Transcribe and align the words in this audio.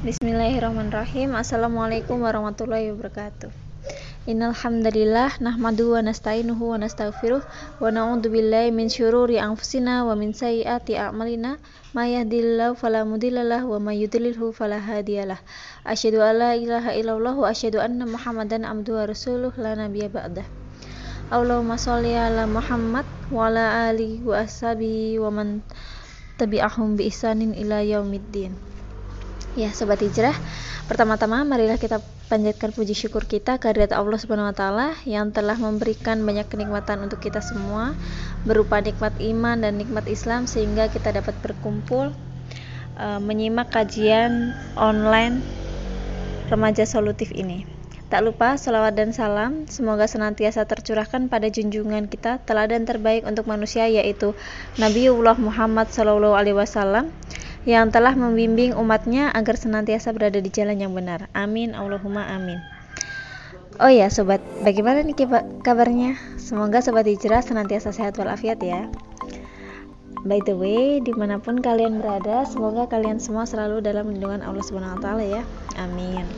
Bismillahirrahmanirrahim. 0.00 1.36
Assalamualaikum 1.36 2.24
warahmatullahi 2.24 2.88
wabarakatuh. 2.88 3.52
Innal 4.24 4.56
hamdalillah 4.56 5.36
nahmadu 5.44 5.92
wa 5.92 6.00
nasta'inuhu 6.00 6.72
wa 6.72 6.80
nastaghfiruh 6.80 7.44
wa 7.44 7.84
na'udzu 7.92 8.32
billahi 8.32 8.72
min 8.72 8.88
syururi 8.88 9.36
anfusina 9.36 10.08
wa 10.08 10.16
min 10.16 10.32
sayyiati 10.32 10.96
a'malina 10.96 11.60
may 11.92 12.16
yahdihillahu 12.16 12.80
fala 12.80 13.04
mudhillalah 13.04 13.68
wa 13.68 13.76
may 13.76 14.00
yudlilhu 14.00 14.56
fala 14.56 14.80
hadiyalah. 14.80 15.36
Asyhadu 15.84 16.24
ilaha 16.24 16.96
illallah 16.96 17.36
wa 17.36 17.52
asyhadu 17.52 17.84
anna 17.84 18.08
Muhammadan 18.08 18.64
abduhu 18.64 19.04
wa 19.04 19.04
rasuluh 19.04 19.52
la 19.60 19.76
nabiyya 19.76 20.08
ba'dah. 20.08 20.48
Allahumma 21.28 21.76
sholli 21.76 22.16
ala 22.16 22.48
Muhammad 22.48 23.04
wa 23.28 23.52
ala 23.52 23.92
alihi 23.92 24.24
wa 24.24 24.48
ashabihi 24.48 25.20
wa 25.20 25.28
man 25.28 25.60
tabi'ahum 26.40 26.96
bi 26.96 27.12
ihsanin 27.12 27.52
ila 27.52 27.84
yaumiddin. 27.84 28.69
Ya, 29.58 29.74
sobat 29.74 29.98
hijrah, 29.98 30.30
pertama-tama 30.86 31.42
marilah 31.42 31.74
kita 31.74 31.98
panjatkan 32.30 32.70
puji 32.70 32.94
syukur 32.94 33.26
kita 33.26 33.58
kehadirat 33.58 33.90
Allah 33.90 34.14
Subhanahu 34.14 34.46
wa 34.46 34.54
taala 34.54 34.94
yang 35.02 35.34
telah 35.34 35.58
memberikan 35.58 36.22
banyak 36.22 36.46
kenikmatan 36.46 37.02
untuk 37.02 37.18
kita 37.18 37.42
semua 37.42 37.98
berupa 38.46 38.78
nikmat 38.78 39.10
iman 39.18 39.58
dan 39.58 39.74
nikmat 39.74 40.06
Islam 40.06 40.46
sehingga 40.46 40.86
kita 40.86 41.10
dapat 41.10 41.34
berkumpul 41.42 42.14
uh, 42.94 43.18
menyimak 43.18 43.74
kajian 43.74 44.54
online 44.78 45.42
remaja 46.46 46.86
solutif 46.86 47.34
ini. 47.34 47.66
Tak 48.06 48.22
lupa 48.22 48.54
salawat 48.54 48.94
dan 48.94 49.10
salam 49.10 49.66
semoga 49.66 50.06
senantiasa 50.06 50.62
tercurahkan 50.62 51.26
pada 51.26 51.50
junjungan 51.50 52.06
kita 52.06 52.38
teladan 52.46 52.86
terbaik 52.86 53.26
untuk 53.26 53.50
manusia 53.50 53.90
yaitu 53.90 54.30
Nabiullah 54.78 55.34
Muhammad 55.42 55.90
Sallallahu 55.90 56.38
Alaihi 56.38 56.54
Wasallam 56.54 57.10
yang 57.68 57.92
telah 57.92 58.16
membimbing 58.16 58.72
umatnya 58.72 59.28
agar 59.36 59.56
senantiasa 59.56 60.16
berada 60.16 60.40
di 60.40 60.48
jalan 60.48 60.80
yang 60.80 60.96
benar. 60.96 61.28
Amin, 61.36 61.76
Allahumma 61.76 62.24
amin. 62.32 62.56
Oh 63.80 63.88
ya 63.88 64.12
sobat, 64.12 64.44
bagaimana 64.60 65.00
nih 65.04 65.16
kabarnya? 65.64 66.16
Semoga 66.36 66.84
sobat 66.84 67.08
hijrah 67.08 67.40
senantiasa 67.40 67.92
sehat 67.92 68.16
walafiat 68.20 68.60
ya. 68.60 68.88
By 70.20 70.44
the 70.44 70.52
way, 70.52 71.00
di 71.00 71.16
mana 71.16 71.40
pun 71.40 71.64
kalian 71.64 71.96
berada, 71.96 72.44
semoga 72.44 72.84
kalian 72.92 73.16
semua 73.16 73.48
selalu 73.48 73.80
dalam 73.80 74.12
lindungan 74.12 74.44
Allah 74.44 74.60
Subhanahu 74.60 75.00
Wa 75.00 75.02
Taala 75.04 75.24
ya. 75.24 75.42
Amin. 75.80 76.28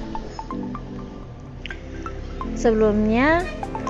Sebelumnya, 2.55 3.43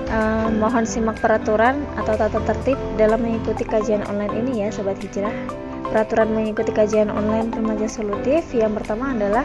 uh, 0.08 0.48
mohon 0.48 0.88
simak 0.88 1.20
peraturan 1.20 1.84
atau 2.00 2.16
tata 2.16 2.40
tertib 2.40 2.80
dalam 2.96 3.20
mengikuti 3.20 3.68
kajian 3.68 4.00
online 4.08 4.32
ini 4.32 4.64
ya, 4.64 4.72
sobat 4.72 4.96
hijrah 4.96 5.32
peraturan 5.92 6.32
mengikuti 6.32 6.72
kajian 6.72 7.12
online 7.12 7.52
remaja 7.52 7.84
solutif 7.84 8.48
yang 8.56 8.72
pertama 8.72 9.12
adalah 9.12 9.44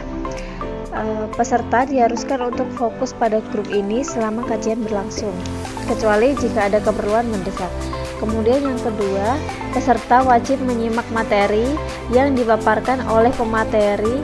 uh, 0.96 1.28
peserta 1.36 1.84
diharuskan 1.84 2.40
untuk 2.48 2.64
fokus 2.80 3.12
pada 3.12 3.44
grup 3.52 3.68
ini 3.68 4.00
selama 4.00 4.48
kajian 4.48 4.80
berlangsung 4.80 5.36
kecuali 5.84 6.32
jika 6.40 6.72
ada 6.72 6.80
keperluan 6.80 7.28
mendesak. 7.28 7.68
Kemudian 8.18 8.64
yang 8.64 8.80
kedua 8.80 9.38
peserta 9.76 10.24
wajib 10.26 10.58
menyimak 10.64 11.06
materi 11.12 11.68
yang 12.10 12.32
dipaparkan 12.32 13.04
oleh 13.06 13.30
pemateri. 13.36 14.18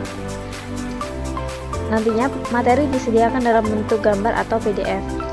Nantinya 1.92 2.27
materi 2.50 2.89
disediakan 2.91 3.45
dalam 3.45 3.62
bentuk 3.62 4.02
gambar 4.02 4.34
atau 4.34 4.58
PDF 4.58 5.23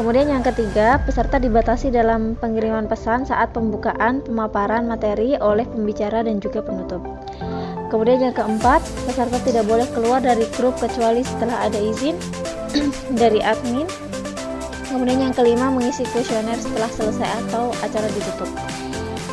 Kemudian 0.00 0.32
yang 0.32 0.40
ketiga, 0.40 0.96
peserta 1.04 1.36
dibatasi 1.36 1.92
dalam 1.92 2.32
pengiriman 2.40 2.88
pesan 2.88 3.28
saat 3.28 3.52
pembukaan 3.52 4.24
pemaparan 4.24 4.88
materi 4.88 5.36
oleh 5.36 5.68
pembicara 5.68 6.24
dan 6.24 6.40
juga 6.40 6.64
penutup. 6.64 7.04
Kemudian 7.92 8.24
yang 8.24 8.32
keempat, 8.32 8.80
peserta 9.04 9.36
tidak 9.44 9.68
boleh 9.68 9.84
keluar 9.92 10.24
dari 10.24 10.48
grup 10.56 10.80
kecuali 10.80 11.20
setelah 11.20 11.68
ada 11.68 11.76
izin 11.76 12.16
dari 13.20 13.44
admin. 13.44 13.84
Kemudian 14.88 15.20
yang 15.20 15.34
kelima, 15.36 15.68
mengisi 15.68 16.08
kuesioner 16.08 16.56
setelah 16.56 16.88
selesai 16.88 17.28
atau 17.44 17.68
acara 17.84 18.08
ditutup. 18.08 18.48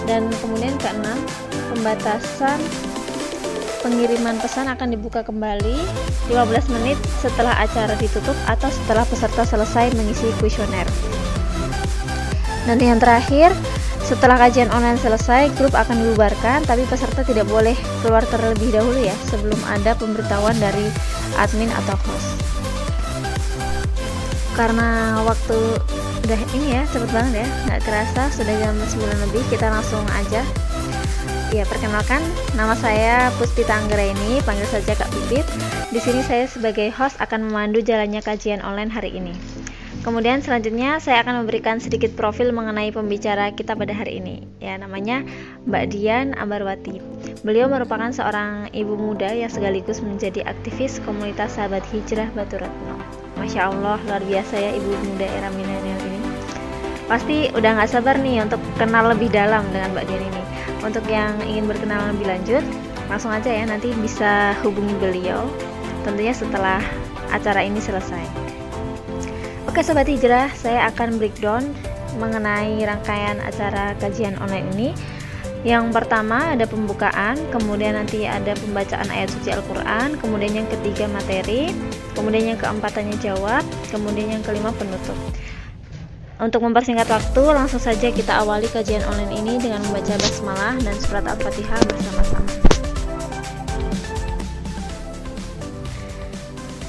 Dan 0.03 0.27
kemudian 0.44 0.75
keenam, 0.83 1.16
pembatasan 1.72 2.59
pengiriman 3.88 4.36
pesan 4.44 4.68
akan 4.68 4.92
dibuka 4.92 5.24
kembali 5.24 5.80
15 6.28 6.75
menit 6.75 7.00
setelah 7.24 7.56
acara 7.56 7.96
ditutup 7.96 8.36
atau 8.44 8.68
setelah 8.68 9.08
peserta 9.08 9.48
selesai 9.48 9.96
mengisi 9.96 10.28
kuesioner. 10.44 10.84
Dan 12.68 12.84
yang 12.84 13.00
terakhir, 13.00 13.56
setelah 14.03 14.36
kajian 14.36 14.68
online 14.75 15.00
selesai, 15.00 15.56
grup 15.56 15.72
akan 15.72 16.03
dibubarkan, 16.03 16.68
tapi 16.68 16.84
peserta 16.84 17.24
tidak 17.24 17.48
boleh 17.48 17.80
keluar 18.03 18.28
terlebih 18.28 18.75
dahulu 18.75 19.00
ya, 19.00 19.16
sebelum 19.31 19.56
ada 19.72 19.96
pemberitahuan 19.96 20.59
dari 20.59 20.92
admin 21.40 21.72
atau 21.72 21.96
host. 21.96 22.44
Karena 24.59 25.24
waktu 25.24 25.80
udah 26.28 26.42
ini 26.59 26.75
ya, 26.75 26.84
cepet 26.92 27.08
banget 27.16 27.48
ya, 27.48 27.48
nggak 27.72 27.81
kerasa 27.88 28.28
sudah 28.36 28.52
jam 28.59 28.75
9 28.75 29.24
lebih, 29.31 29.48
kita 29.48 29.72
langsung 29.72 30.04
aja 30.12 30.44
Ya, 31.47 31.63
perkenalkan, 31.63 32.19
nama 32.59 32.75
saya 32.75 33.31
Puspita 33.40 33.72
Anggraini, 33.72 34.44
panggil 34.44 34.68
saja 34.68 34.91
Kak 35.00 35.08
Bibit. 35.16 35.47
Di 35.96 36.00
sini 36.03 36.19
saya 36.19 36.44
sebagai 36.44 36.91
host 36.91 37.16
akan 37.24 37.47
memandu 37.47 37.80
jalannya 37.80 38.19
kajian 38.19 38.59
online 38.59 38.91
hari 38.91 39.16
ini. 39.16 39.31
Kemudian 40.03 40.44
selanjutnya 40.44 41.00
saya 41.00 41.24
akan 41.24 41.47
memberikan 41.47 41.80
sedikit 41.80 42.12
profil 42.19 42.52
mengenai 42.52 42.91
pembicara 42.91 43.56
kita 43.56 43.80
pada 43.80 43.96
hari 43.96 44.19
ini. 44.19 44.44
Ya, 44.59 44.75
namanya 44.75 45.24
Mbak 45.63 45.96
Dian 45.96 46.36
Ambarwati. 46.36 47.00
Beliau 47.47 47.72
merupakan 47.72 48.12
seorang 48.12 48.68
ibu 48.75 49.00
muda 49.00 49.31
yang 49.31 49.47
sekaligus 49.47 50.03
menjadi 50.03 50.44
aktivis 50.44 51.00
komunitas 51.07 51.56
sahabat 51.56 51.88
hijrah 51.96 52.28
Batu 52.36 52.59
Ratno. 52.59 53.00
Masya 53.40 53.72
Allah, 53.72 53.96
luar 54.03 54.19
biasa 54.28 54.59
ya 54.59 54.75
ibu 54.75 54.91
muda 55.00 55.24
era 55.31 55.47
milenial 55.56 56.00
ini. 56.12 56.19
Pasti 57.07 57.47
udah 57.56 57.80
nggak 57.80 57.88
sabar 57.88 58.19
nih 58.19 58.44
untuk 58.44 58.59
kenal 58.75 59.07
lebih 59.16 59.31
dalam 59.31 59.63
dengan 59.72 59.96
Mbak 59.96 60.06
Dian 60.12 60.24
ini. 60.28 60.44
Untuk 60.85 61.05
yang 61.09 61.38
ingin 61.43 61.65
berkenalan 61.65 62.15
lebih 62.15 62.27
lanjut, 62.29 62.63
langsung 63.07 63.31
aja 63.33 63.49
ya 63.49 63.65
nanti 63.65 63.91
bisa 63.97 64.53
hubungi 64.61 64.93
beliau 64.99 65.47
tentunya 66.07 66.31
setelah 66.31 66.79
acara 67.31 67.63
ini 67.63 67.79
selesai. 67.83 68.23
Oke 69.67 69.83
sobat 69.83 70.07
hijrah, 70.07 70.47
saya 70.55 70.88
akan 70.89 71.19
breakdown 71.19 71.75
mengenai 72.17 72.81
rangkaian 72.81 73.38
acara 73.43 73.93
kajian 73.99 74.39
online 74.39 74.67
ini. 74.73 74.89
Yang 75.65 75.91
pertama 75.91 76.55
ada 76.55 76.63
pembukaan, 76.63 77.35
kemudian 77.51 77.97
nanti 77.97 78.23
ada 78.23 78.55
pembacaan 78.55 79.09
ayat 79.11 79.27
suci 79.33 79.51
Al-Quran, 79.51 80.15
kemudian 80.21 80.63
yang 80.63 80.67
ketiga 80.69 81.09
materi, 81.11 81.73
kemudian 82.15 82.55
yang 82.55 82.59
keempat 82.61 82.95
tanya 82.95 83.17
jawab, 83.19 83.65
kemudian 83.91 84.39
yang 84.39 84.44
kelima 84.45 84.71
penutup. 84.77 85.17
Untuk 86.38 86.62
mempersingkat 86.62 87.09
waktu, 87.09 87.44
langsung 87.50 87.81
saja 87.81 88.14
kita 88.14 88.46
awali 88.46 88.70
kajian 88.70 89.02
online 89.09 89.42
ini 89.42 89.53
dengan 89.58 89.81
membaca 89.90 90.14
basmalah 90.22 90.78
dan 90.86 90.94
surat 91.02 91.25
Al-Fatihah 91.25 91.81
bersama-sama. 91.90 92.52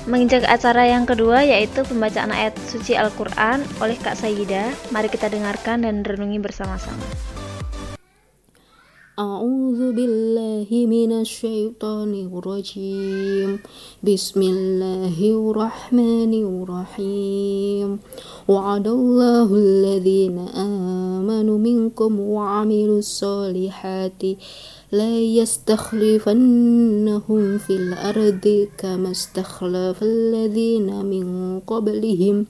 Menginjak 0.08 0.44
acara 0.48 0.88
yang 0.88 1.08
kedua 1.08 1.44
yaitu 1.44 1.80
pembacaan 1.84 2.32
ayat 2.32 2.56
suci 2.68 2.96
Al-Quran 2.96 3.64
oleh 3.80 3.96
Kak 3.96 4.20
Sayyida. 4.20 4.68
Mari 4.92 5.08
kita 5.08 5.32
dengarkan 5.32 5.84
dan 5.84 6.04
renungi 6.04 6.40
bersama-sama. 6.40 7.04
أعوذ 9.18 9.98
بالله 9.98 10.70
من 10.70 11.12
الشيطان 11.12 12.30
الرجيم. 12.30 13.58
بسم 14.06 14.42
الله 14.42 15.18
الرحمن 15.18 16.34
الرحيم. 16.46 17.98
وعد 18.48 18.86
الله 18.86 19.54
الذين 19.54 20.38
آمنوا 20.38 21.58
منكم 21.58 22.20
وعملوا 22.20 22.98
الصالحات 22.98 24.22
لا 24.92 25.18
يستخلفنهم 25.18 26.38
في 27.58 27.74
الأرض 27.76 28.68
كما 28.78 29.10
استخلف 29.10 30.02
الذين 30.02 31.04
من 31.04 31.58
قبلهم. 31.66 32.46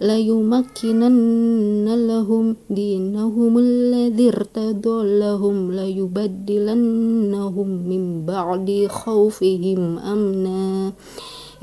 ليمكنن 0.00 1.88
لهم 2.06 2.56
دينهم 2.70 3.58
الذي 3.58 4.28
ارتضى 4.28 5.18
لهم 5.18 5.72
ليبدلنهم 5.72 7.68
من 7.68 8.26
بعد 8.26 8.86
خوفهم 8.90 9.98
أمنا. 9.98 10.92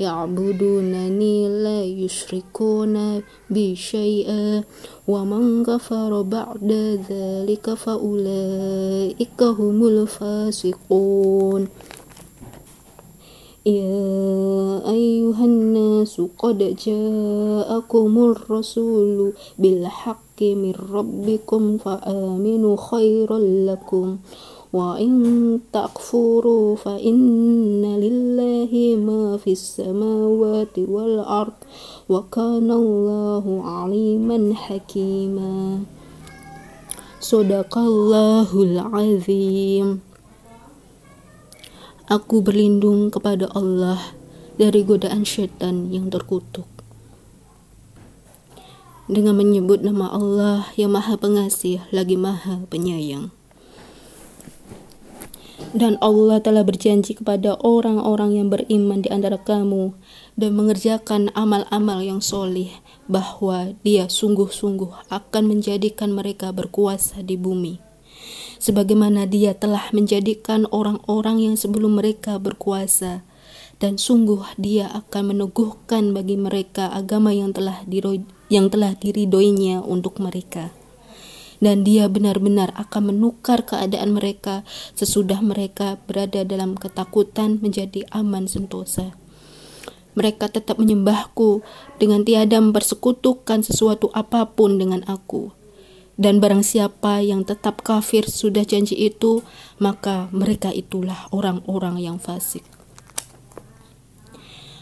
يعبدونني 0.00 1.48
لا 1.62 1.84
يشركون 1.84 3.22
بي 3.50 3.76
شيئا. 3.76 4.64
ومن 5.08 5.64
كفر 5.64 6.22
بعد 6.22 7.00
ذلك 7.10 7.74
فأولئك 7.74 9.42
هم 9.42 9.86
الفاسقون. 9.86 11.68
يا 13.66 14.90
أيها 14.90 15.44
الناس 15.44 15.87
nasu 15.98 16.30
qad 16.38 16.62
ja'akumur 16.62 18.38
rasulu 18.46 19.34
bil 19.58 19.82
haqqi 19.82 20.54
mir 20.54 20.78
rabbikum 20.78 21.82
fa 21.82 21.98
aminu 22.06 22.78
khairal 22.78 23.66
lakum. 23.66 24.22
Wa 24.68 25.00
in 25.00 25.64
takfuru 25.72 26.76
fa 26.76 27.00
inna 27.00 27.96
lillahi 27.96 29.00
ma 29.00 29.40
fis 29.40 29.80
samawati 29.80 30.84
wal 30.84 31.24
ard 31.24 31.56
wa 32.04 32.22
kana 32.28 32.76
Allahu 32.76 33.64
aliman 33.64 34.52
hakima. 34.52 35.82
Sodakallahul 37.18 38.76
azim. 38.92 40.04
Aku 42.08 42.44
berlindung 42.44 43.08
kepada 43.08 43.48
Allah 43.56 44.17
dari 44.58 44.82
godaan 44.82 45.22
syaitan 45.22 45.86
yang 45.94 46.10
terkutuk. 46.10 46.66
Dengan 49.08 49.38
menyebut 49.38 49.80
nama 49.80 50.10
Allah 50.10 50.68
yang 50.74 50.92
maha 50.92 51.14
pengasih 51.16 51.80
lagi 51.94 52.18
maha 52.18 52.66
penyayang. 52.66 53.30
Dan 55.72 55.94
Allah 56.02 56.42
telah 56.42 56.66
berjanji 56.66 57.14
kepada 57.14 57.54
orang-orang 57.62 58.34
yang 58.34 58.48
beriman 58.50 59.00
di 59.00 59.08
antara 59.14 59.38
kamu 59.38 59.94
dan 60.34 60.50
mengerjakan 60.58 61.30
amal-amal 61.38 62.02
yang 62.02 62.18
solih 62.18 62.74
bahwa 63.06 63.78
dia 63.86 64.10
sungguh-sungguh 64.10 65.08
akan 65.08 65.42
menjadikan 65.46 66.10
mereka 66.10 66.50
berkuasa 66.50 67.22
di 67.22 67.38
bumi 67.38 67.88
sebagaimana 68.58 69.24
dia 69.24 69.54
telah 69.54 69.88
menjadikan 69.94 70.66
orang-orang 70.74 71.38
yang 71.38 71.54
sebelum 71.54 71.96
mereka 71.96 72.36
berkuasa 72.42 73.22
dan 73.78 73.98
sungguh 73.98 74.58
dia 74.58 74.90
akan 74.90 75.34
meneguhkan 75.34 76.14
bagi 76.14 76.34
mereka 76.34 76.90
agama 76.90 77.30
yang 77.30 77.54
telah 77.54 77.82
diroi, 77.86 78.26
yang 78.50 78.70
telah 78.70 78.94
diridoinya 78.98 79.82
untuk 79.82 80.18
mereka 80.18 80.74
dan 81.58 81.82
dia 81.82 82.06
benar-benar 82.06 82.70
akan 82.78 83.14
menukar 83.14 83.66
keadaan 83.66 84.14
mereka 84.14 84.62
sesudah 84.94 85.42
mereka 85.42 85.98
berada 86.06 86.46
dalam 86.46 86.78
ketakutan 86.78 87.58
menjadi 87.58 88.06
aman 88.14 88.46
sentosa. 88.46 89.14
Mereka 90.18 90.50
tetap 90.50 90.82
menyembahku 90.82 91.62
dengan 92.02 92.26
tiada 92.26 92.58
mempersekutukan 92.58 93.62
sesuatu 93.62 94.10
apa 94.14 94.50
pun 94.50 94.74
dengan 94.74 95.06
aku. 95.06 95.54
Dan 96.18 96.42
barang 96.42 96.66
siapa 96.66 97.22
yang 97.22 97.46
tetap 97.46 97.86
kafir 97.86 98.26
sudah 98.26 98.66
janji 98.66 98.98
itu, 98.98 99.46
maka 99.78 100.26
mereka 100.34 100.74
itulah 100.74 101.30
orang-orang 101.30 102.02
yang 102.02 102.18
fasik. 102.18 102.77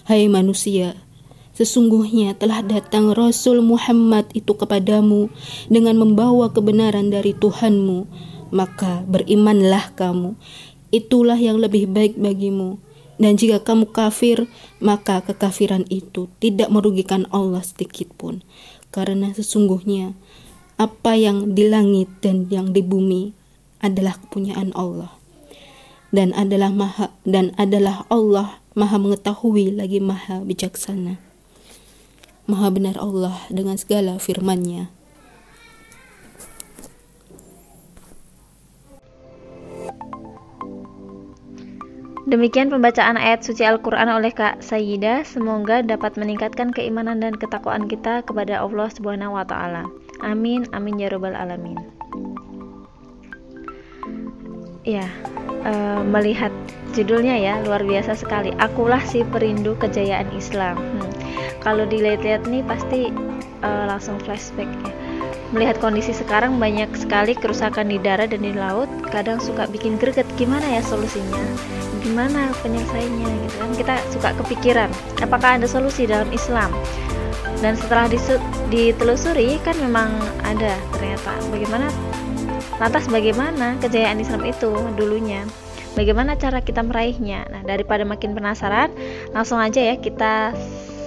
Hai 0.06 0.30
manusia, 0.30 0.94
sesungguhnya 1.58 2.38
telah 2.38 2.62
datang 2.62 3.10
Rasul 3.10 3.58
Muhammad 3.58 4.30
itu 4.38 4.54
kepadamu 4.54 5.34
dengan 5.66 5.98
membawa 5.98 6.54
kebenaran 6.54 7.10
dari 7.10 7.34
Tuhanmu, 7.34 8.06
maka 8.54 9.02
berimanlah 9.10 9.90
kamu. 9.98 10.38
Itulah 10.94 11.34
yang 11.34 11.58
lebih 11.58 11.90
baik 11.90 12.14
bagimu. 12.22 12.78
Dan 13.18 13.34
jika 13.34 13.66
kamu 13.66 13.90
kafir, 13.90 14.46
maka 14.78 15.26
kekafiran 15.26 15.82
itu 15.90 16.30
tidak 16.38 16.70
merugikan 16.70 17.26
Allah 17.34 17.66
sedikit 17.66 18.14
pun. 18.14 18.46
Karena 18.94 19.34
sesungguhnya 19.34 20.14
apa 20.78 21.18
yang 21.18 21.58
di 21.58 21.66
langit 21.66 22.06
dan 22.22 22.46
yang 22.46 22.70
di 22.70 22.78
bumi 22.78 23.34
adalah 23.82 24.14
kepunyaan 24.22 24.70
Allah 24.78 25.10
dan 26.14 26.30
adalah 26.36 26.70
maha 26.70 27.10
dan 27.26 27.50
adalah 27.58 28.06
Allah 28.06 28.62
maha 28.76 29.00
mengetahui 29.00 29.72
lagi 29.72 30.04
maha 30.04 30.44
bijaksana 30.44 31.16
maha 32.44 32.68
benar 32.68 33.00
Allah 33.00 33.40
dengan 33.48 33.80
segala 33.80 34.20
firman-Nya 34.20 34.92
Demikian 42.26 42.74
pembacaan 42.74 43.14
ayat 43.14 43.46
suci 43.46 43.62
Al-Quran 43.62 44.10
oleh 44.10 44.34
Kak 44.34 44.58
Sayyida. 44.58 45.22
Semoga 45.22 45.78
dapat 45.86 46.18
meningkatkan 46.18 46.74
keimanan 46.74 47.22
dan 47.22 47.38
ketakwaan 47.38 47.86
kita 47.86 48.26
kepada 48.26 48.66
Allah 48.66 48.90
Subhanahu 48.90 49.38
wa 49.38 49.46
Ta'ala. 49.46 49.86
Amin, 50.26 50.66
amin 50.74 50.98
ya 50.98 51.06
Robbal 51.06 51.38
'Alamin. 51.38 51.95
Ya, 54.86 55.10
uh, 55.66 56.06
melihat 56.06 56.54
judulnya 56.94 57.34
ya 57.34 57.58
luar 57.66 57.82
biasa 57.82 58.14
sekali. 58.14 58.54
Akulah 58.62 59.02
si 59.02 59.26
perindu 59.26 59.74
kejayaan 59.82 60.30
Islam. 60.30 60.78
Hmm. 60.78 61.10
Kalau 61.58 61.82
dilihat-lihat 61.90 62.46
nih 62.46 62.62
pasti 62.62 63.10
uh, 63.66 63.84
langsung 63.90 64.22
flashback 64.22 64.70
ya. 64.86 64.94
Melihat 65.50 65.82
kondisi 65.82 66.14
sekarang 66.14 66.62
banyak 66.62 66.86
sekali 66.94 67.34
kerusakan 67.34 67.90
di 67.90 67.98
darat 67.98 68.30
dan 68.30 68.46
di 68.46 68.54
laut, 68.54 68.86
kadang 69.10 69.42
suka 69.42 69.66
bikin 69.66 69.98
greget 69.98 70.26
gimana 70.38 70.66
ya 70.66 70.82
solusinya, 70.82 71.42
gimana 72.02 72.54
penyelesaiannya 72.62 73.30
gitu 73.46 73.56
kan. 73.58 73.70
Kita 73.74 73.94
suka 74.14 74.30
kepikiran, 74.42 74.90
apakah 75.18 75.58
ada 75.58 75.66
solusi 75.66 76.06
dalam 76.06 76.30
Islam? 76.30 76.70
dan 77.64 77.72
setelah 77.72 78.06
ditelusuri 78.68 79.56
kan 79.64 79.76
memang 79.80 80.12
ada 80.44 80.76
ternyata 80.92 81.32
bagaimana 81.48 81.88
Lantas 82.76 83.08
bagaimana 83.08 83.80
kejayaan 83.80 84.20
Islam 84.20 84.44
itu 84.44 84.68
dulunya? 85.00 85.48
Bagaimana 85.96 86.36
cara 86.36 86.60
kita 86.60 86.84
meraihnya? 86.84 87.48
Nah, 87.48 87.64
daripada 87.64 88.04
makin 88.04 88.36
penasaran, 88.36 88.92
langsung 89.32 89.56
aja 89.56 89.80
ya 89.80 89.96
kita 89.96 90.52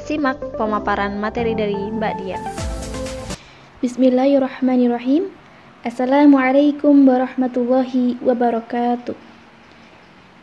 simak 0.10 0.42
pemaparan 0.57 1.21
materi 1.21 1.54
dari 1.54 1.77
Mbak 1.77 2.13
Dia. 2.25 2.42
Bismillahirrahmanirrahim. 3.86 5.30
Assalamualaikum 5.86 7.06
warahmatullahi 7.06 8.18
wabarakatuh. 8.18 9.13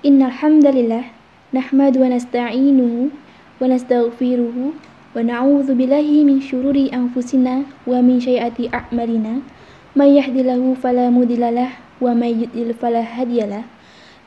Innal 0.07 0.31
hamdalillah 0.31 1.11
nahmadu 1.51 2.07
wa 2.07 2.15
nasta'inu 2.15 3.11
wa 3.59 3.67
nastaghfiruh 3.67 4.55
wa 4.55 5.19
na'udzu 5.19 5.75
billahi 5.75 6.23
min 6.23 6.39
syururi 6.39 6.87
anfusina 6.95 7.67
wa 7.83 7.99
min 7.99 8.23
syai'ati 8.23 8.71
a'malina. 8.71 9.43
من 9.96 10.08
يهد 10.08 10.38
له 10.48 10.62
فلا 10.84 11.10
مضل 11.10 11.44
له 11.56 11.70
ومن 12.02 12.32
يضلل 12.42 12.74
فلا 12.74 13.04
هادي 13.04 13.40
له 13.46 13.64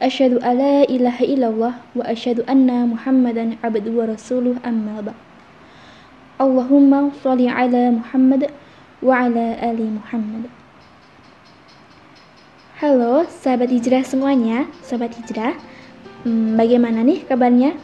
أشهد 0.02 0.44
أن 0.44 0.58
لا 0.58 0.76
إله 0.84 1.16
إلا 1.20 1.46
الله 1.48 1.74
وأشهد 1.96 2.44
أن 2.50 2.68
محمدا 2.68 3.56
عبده 3.64 3.92
ورسوله 3.92 4.56
أما 4.66 5.00
بعد 5.00 5.20
اللهم 6.40 6.92
صل 7.24 7.40
على 7.48 7.82
محمد 7.90 8.42
وعلى 9.02 9.46
آل 9.70 9.80
محمد 9.80 10.44
Halo 12.74 13.22
sahabat 13.30 13.70
hijrah 13.70 14.02
semuanya, 14.02 14.66
sahabat 14.82 15.14
hijrah, 15.14 15.54
hmm, 16.26 16.58
bagaimana 16.58 17.06
nih 17.06 17.22
kabarnya? 17.22 17.78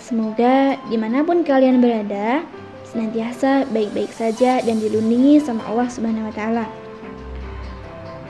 Semoga 0.00 0.80
dimanapun 0.88 1.44
kalian 1.44 1.84
berada, 1.84 2.42
senantiasa 2.90 3.68
baik-baik 3.70 4.10
saja 4.10 4.64
dan 4.64 4.80
dilindungi 4.80 5.36
sama 5.36 5.62
Allah 5.68 5.86
Subhanahu 5.86 6.32
wa 6.32 6.34
Ta'ala. 6.34 6.64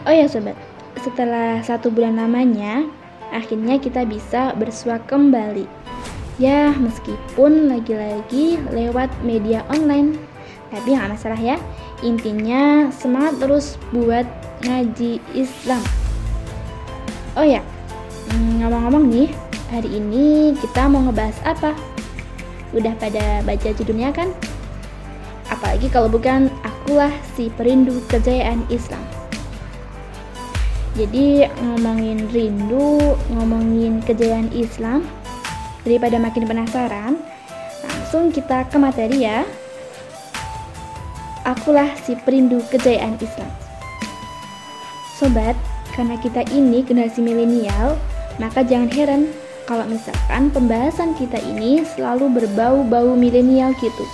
Oh 0.08 0.16
ya 0.16 0.24
sobat, 0.32 0.56
setelah 1.04 1.60
satu 1.60 1.92
bulan 1.92 2.16
lamanya, 2.16 2.88
akhirnya 3.36 3.76
kita 3.76 4.08
bisa 4.08 4.56
bersua 4.56 5.04
kembali. 5.04 5.68
Ya, 6.40 6.72
meskipun 6.72 7.68
lagi-lagi 7.68 8.56
lewat 8.72 9.12
media 9.28 9.68
online, 9.68 10.16
tapi 10.72 10.96
nggak 10.96 11.12
masalah 11.12 11.36
ya. 11.36 11.60
Intinya 12.08 12.88
semangat 12.96 13.36
terus 13.44 13.76
buat 13.92 14.24
ngaji 14.64 15.20
Islam. 15.36 15.84
Oh 17.36 17.44
ya, 17.44 17.60
hmm, 18.32 18.64
ngomong-ngomong 18.64 19.12
nih, 19.12 19.28
Hari 19.68 20.00
ini 20.00 20.56
kita 20.56 20.88
mau 20.88 21.04
ngebahas 21.04 21.36
apa? 21.44 21.76
Udah 22.72 22.96
pada 22.96 23.44
baca 23.44 23.70
judulnya 23.76 24.16
kan? 24.16 24.32
Apalagi 25.52 25.92
kalau 25.92 26.08
bukan 26.08 26.48
akulah 26.64 27.12
si 27.36 27.52
perindu 27.52 28.00
kejayaan 28.08 28.64
Islam. 28.72 29.04
Jadi 30.98 31.46
ngomongin 31.62 32.26
rindu, 32.34 33.14
ngomongin 33.30 34.02
kejayaan 34.02 34.50
Islam, 34.50 35.06
daripada 35.86 36.18
makin 36.18 36.50
penasaran, 36.50 37.22
langsung 37.86 38.34
kita 38.34 38.66
ke 38.66 38.82
materi 38.82 39.30
ya. 39.30 39.46
Akulah 41.46 41.94
si 42.02 42.18
perindu 42.18 42.66
kejayaan 42.74 43.14
Islam. 43.22 43.52
Sobat, 45.22 45.54
karena 45.94 46.18
kita 46.18 46.42
ini 46.50 46.82
generasi 46.82 47.22
milenial, 47.22 47.94
maka 48.42 48.66
jangan 48.66 48.90
heran 48.90 49.22
kalau 49.70 49.86
misalkan 49.86 50.50
pembahasan 50.50 51.14
kita 51.14 51.38
ini 51.46 51.86
selalu 51.94 52.42
berbau-bau 52.42 53.14
milenial 53.14 53.70
gitu. 53.78 54.06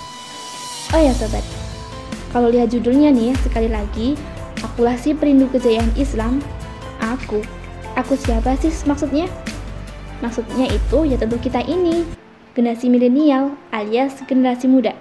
Oh 0.91 0.99
ya 0.99 1.15
sobat, 1.15 1.47
kalau 2.35 2.51
lihat 2.51 2.75
judulnya 2.75 3.07
nih 3.07 3.31
sekali 3.39 3.71
lagi, 3.71 4.19
akulah 4.59 4.99
si 4.99 5.15
perindu 5.15 5.47
kejayaan 5.47 5.95
Islam. 5.95 6.43
Aku, 7.13 7.45
aku 7.93 8.17
siapa 8.17 8.57
sih 8.57 8.73
maksudnya? 8.89 9.29
Maksudnya 10.25 10.65
itu 10.73 11.05
ya 11.05 11.19
tentu 11.21 11.37
kita 11.37 11.61
ini, 11.61 12.01
generasi 12.57 12.89
milenial 12.89 13.53
alias 13.69 14.17
generasi 14.25 14.65
muda. 14.65 14.97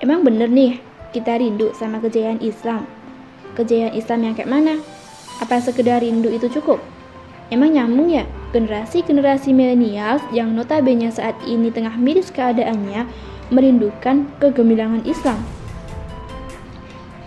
Emang 0.00 0.24
bener 0.24 0.48
nih 0.48 0.80
kita 1.12 1.36
rindu 1.36 1.72
sama 1.76 2.00
kejayaan 2.00 2.40
Islam. 2.40 2.88
Kejayaan 3.60 3.92
Islam 3.92 4.18
yang 4.24 4.34
kayak 4.34 4.50
mana? 4.50 4.80
Apa 5.44 5.60
sekedar 5.60 6.00
rindu 6.00 6.32
itu 6.32 6.48
cukup? 6.48 6.80
Emang 7.52 7.76
nyambung 7.76 8.08
ya 8.08 8.24
generasi-generasi 8.56 9.52
milenial 9.52 10.22
yang 10.32 10.56
notabene 10.56 11.12
saat 11.12 11.36
ini 11.44 11.68
tengah 11.68 11.92
miris 11.98 12.32
keadaannya 12.32 13.04
merindukan 13.52 14.30
kegemilangan 14.40 15.04
Islam. 15.04 15.36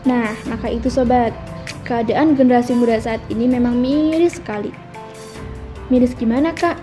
Nah, 0.07 0.31
maka 0.47 0.71
itu 0.71 0.87
sobat, 0.87 1.35
keadaan 1.87 2.35
generasi 2.35 2.75
muda 2.75 2.99
saat 2.99 3.23
ini 3.31 3.47
memang 3.47 3.79
miris 3.79 4.35
sekali. 4.35 4.75
Miris 5.87 6.11
gimana 6.19 6.51
kak? 6.51 6.75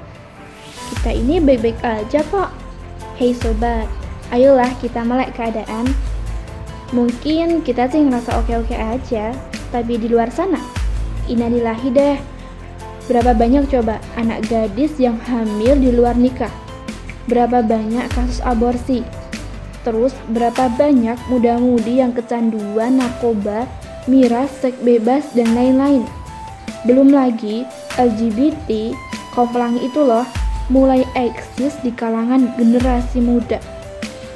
Kita 0.96 1.12
ini 1.12 1.36
baik-baik 1.44 1.76
aja 1.84 2.24
kok. 2.32 2.48
Hei 3.20 3.36
sobat, 3.36 3.84
ayolah 4.32 4.72
kita 4.80 5.04
melek 5.04 5.36
keadaan. 5.36 5.84
Mungkin 6.96 7.60
kita 7.60 7.92
sih 7.92 8.00
ngerasa 8.00 8.40
oke-oke 8.40 8.72
aja, 8.72 9.36
tapi 9.68 10.00
di 10.00 10.08
luar 10.08 10.32
sana, 10.32 10.58
inalillahi 11.28 11.88
deh. 11.92 12.18
Berapa 13.04 13.36
banyak 13.36 13.68
coba 13.68 14.00
anak 14.16 14.48
gadis 14.48 14.96
yang 14.96 15.20
hamil 15.28 15.76
di 15.76 15.92
luar 15.92 16.16
nikah? 16.16 16.52
Berapa 17.28 17.60
banyak 17.60 18.08
kasus 18.16 18.40
aborsi? 18.40 19.04
Terus 19.84 20.16
berapa 20.32 20.72
banyak 20.72 21.20
muda-mudi 21.28 22.00
yang 22.00 22.16
kecanduan 22.16 22.96
narkoba, 22.96 23.68
miras, 24.10 24.52
seks 24.60 24.76
bebas, 24.84 25.24
dan 25.32 25.52
lain-lain. 25.56 26.04
Belum 26.84 27.08
lagi 27.08 27.64
LGBT, 27.96 28.92
kaum 29.32 29.48
pelangi 29.48 29.88
itu 29.88 30.04
loh, 30.04 30.26
mulai 30.68 31.04
eksis 31.16 31.76
di 31.80 31.92
kalangan 31.92 32.52
generasi 32.60 33.20
muda. 33.20 33.60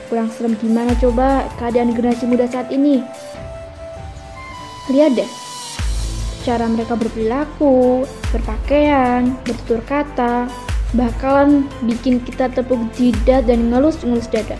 Kurang 0.08 0.32
serem 0.32 0.56
gimana 0.56 0.96
coba 0.96 1.44
keadaan 1.60 1.92
generasi 1.92 2.24
muda 2.24 2.48
saat 2.48 2.72
ini? 2.72 3.04
Lihat 4.88 5.20
deh, 5.20 5.30
cara 6.48 6.64
mereka 6.64 6.96
berperilaku, 6.96 8.08
berpakaian, 8.32 9.36
bertutur 9.44 9.84
kata, 9.84 10.48
bakalan 10.96 11.68
bikin 11.84 12.24
kita 12.24 12.48
tepuk 12.48 12.80
jidat 12.96 13.44
dan 13.44 13.68
ngelus-ngelus 13.68 14.32
dada. 14.32 14.56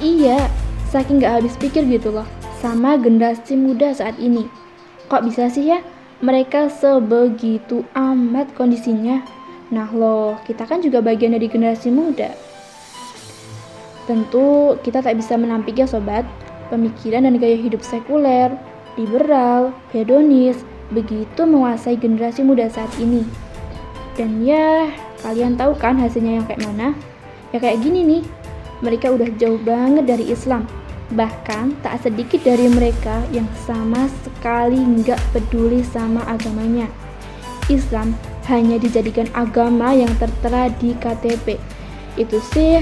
Iya, 0.00 0.48
saking 0.88 1.20
gak 1.20 1.44
habis 1.44 1.52
pikir 1.60 1.84
gitu 1.84 2.08
loh 2.08 2.37
sama 2.58 2.98
generasi 2.98 3.54
muda 3.54 3.94
saat 3.94 4.18
ini. 4.18 4.50
Kok 5.08 5.24
bisa 5.24 5.48
sih 5.48 5.70
ya 5.70 5.80
mereka 6.18 6.66
sebegitu 6.66 7.86
amat 7.94 8.50
kondisinya? 8.58 9.22
Nah 9.70 9.88
loh, 9.92 10.40
kita 10.48 10.64
kan 10.66 10.82
juga 10.82 10.98
bagian 10.98 11.36
dari 11.36 11.46
generasi 11.46 11.92
muda. 11.92 12.34
Tentu 14.08 14.74
kita 14.80 15.04
tak 15.04 15.20
bisa 15.20 15.36
menampik 15.36 15.76
ya 15.76 15.86
sobat, 15.86 16.24
pemikiran 16.72 17.28
dan 17.28 17.36
gaya 17.36 17.54
hidup 17.54 17.84
sekuler, 17.84 18.50
liberal, 18.96 19.70
hedonis, 19.92 20.64
begitu 20.88 21.44
menguasai 21.44 22.00
generasi 22.00 22.40
muda 22.40 22.66
saat 22.72 22.88
ini. 22.96 23.22
Dan 24.16 24.42
ya, 24.42 24.88
kalian 25.22 25.54
tahu 25.54 25.76
kan 25.76 26.00
hasilnya 26.00 26.42
yang 26.42 26.46
kayak 26.48 26.64
mana? 26.64 26.96
Ya 27.52 27.60
kayak 27.60 27.84
gini 27.84 28.00
nih, 28.02 28.22
mereka 28.80 29.12
udah 29.12 29.28
jauh 29.36 29.60
banget 29.60 30.08
dari 30.08 30.32
Islam. 30.32 30.64
Bahkan 31.08 31.80
tak 31.80 32.04
sedikit 32.04 32.44
dari 32.44 32.68
mereka 32.68 33.24
yang 33.32 33.48
sama 33.64 34.08
sekali 34.24 34.76
nggak 34.76 35.20
peduli 35.32 35.80
sama 35.80 36.20
agamanya. 36.28 36.88
Islam 37.72 38.12
hanya 38.48 38.80
dijadikan 38.80 39.28
agama 39.36 39.92
yang 39.92 40.12
tertera 40.16 40.72
di 40.80 40.96
KTP. 40.96 41.60
Itu 42.16 42.40
sih 42.52 42.80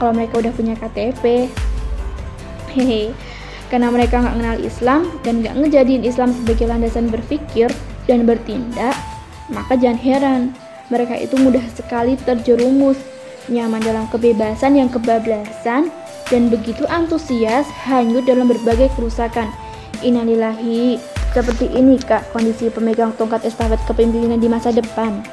kalau 0.00 0.16
mereka 0.16 0.40
udah 0.44 0.52
punya 0.52 0.74
KTP. 0.76 1.48
Hehe, 2.72 3.16
karena 3.72 3.88
mereka 3.88 4.20
nggak 4.20 4.36
kenal 4.36 4.56
Islam 4.60 5.00
dan 5.24 5.40
nggak 5.40 5.56
ngejadiin 5.56 6.04
Islam 6.04 6.32
sebagai 6.32 6.68
landasan 6.68 7.08
berpikir 7.08 7.72
dan 8.04 8.24
bertindak, 8.24 8.96
maka 9.52 9.76
jangan 9.76 10.00
heran 10.00 10.42
mereka 10.88 11.16
itu 11.20 11.36
mudah 11.36 11.64
sekali 11.76 12.16
terjerumus 12.16 12.96
nyaman 13.48 13.80
dalam 13.80 14.04
kebebasan 14.12 14.76
yang 14.76 14.88
kebablasan, 14.92 15.88
dan 16.28 16.52
begitu 16.52 16.84
antusias 16.88 17.68
hanyut 17.88 18.24
dalam 18.28 18.48
berbagai 18.48 18.92
kerusakan. 18.96 19.48
Innalillahi, 20.04 21.00
seperti 21.34 21.68
ini 21.74 21.98
kak 21.98 22.30
kondisi 22.32 22.70
pemegang 22.70 23.12
tongkat 23.16 23.44
estafet 23.44 23.80
kepemimpinan 23.88 24.40
di 24.40 24.48
masa 24.48 24.72
depan. 24.72 25.24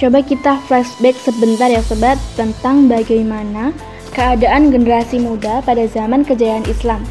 Coba 0.00 0.18
kita 0.18 0.58
flashback 0.66 1.14
sebentar 1.22 1.70
ya 1.70 1.78
sobat 1.84 2.18
tentang 2.34 2.90
bagaimana 2.90 3.70
keadaan 4.10 4.74
generasi 4.74 5.22
muda 5.22 5.62
pada 5.62 5.86
zaman 5.86 6.26
kejayaan 6.26 6.66
Islam. 6.66 7.06